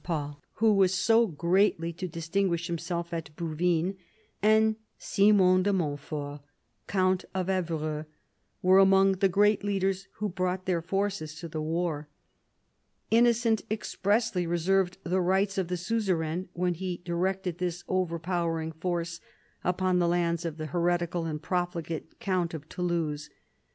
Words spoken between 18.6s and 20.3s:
force upon the